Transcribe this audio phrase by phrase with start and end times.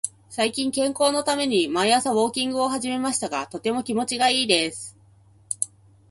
[0.31, 4.97] 最近、健康のために毎朝ウォーキングを始めましたが、とても気持ちがいいです。